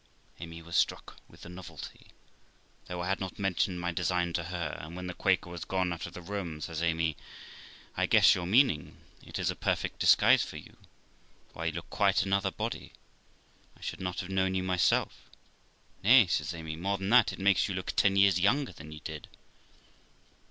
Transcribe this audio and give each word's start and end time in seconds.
Amy 0.39 0.63
was 0.63 0.75
struck 0.75 1.17
with 1.27 1.41
the 1.43 1.47
novelty, 1.49 2.07
though 2.87 3.01
I 3.01 3.07
had 3.07 3.19
not 3.19 3.37
mentioned 3.37 3.79
my 3.79 3.91
design 3.91 4.33
to 4.33 4.45
her, 4.45 4.75
and, 4.81 4.95
when 4.95 5.05
the 5.05 5.13
Quaker 5.13 5.47
was 5.47 5.63
gone 5.63 5.93
out 5.93 6.07
of 6.07 6.13
the 6.13 6.23
room, 6.23 6.59
says 6.59 6.81
Amy, 6.81 7.15
'I 7.95 8.07
guess 8.07 8.33
your 8.33 8.47
meaning; 8.47 8.97
it 9.21 9.37
is 9.37 9.51
a 9.51 9.55
perfect 9.55 9.99
disguise 9.99 10.43
to 10.47 10.57
you. 10.57 10.75
Why, 11.53 11.65
you 11.67 11.73
look 11.73 11.91
quite 11.91 12.23
another 12.23 12.49
body; 12.49 12.93
I 13.77 13.81
should 13.81 14.01
not 14.01 14.21
have 14.21 14.29
known 14.29 14.55
you 14.55 14.63
myself. 14.63 15.29
Nay', 16.03 16.25
says 16.25 16.55
Amy, 16.55 16.75
'more 16.75 16.97
than 16.97 17.11
that, 17.11 17.31
it 17.31 17.37
makes 17.37 17.67
you 17.69 17.75
look 17.75 17.91
ten 17.95 18.15
years 18.15 18.39
younger 18.39 18.71
than 18.73 18.91
you 18.91 19.01
did.' 19.01 19.27